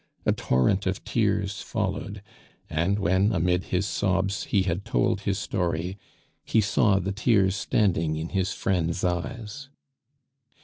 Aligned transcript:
A 0.25 0.31
torrent 0.31 0.87
of 0.87 1.03
tears 1.03 1.61
followed; 1.61 2.23
and 2.71 2.97
when, 2.97 3.31
amid 3.31 3.65
his 3.65 3.85
sobs, 3.85 4.45
he 4.45 4.63
had 4.63 4.83
told 4.83 5.21
his 5.21 5.37
story, 5.37 5.95
he 6.43 6.59
saw 6.59 6.97
the 6.97 7.11
tears 7.11 7.55
standing 7.55 8.15
in 8.15 8.29
his 8.29 8.51
friends' 8.51 9.03
eyes. 9.03 9.69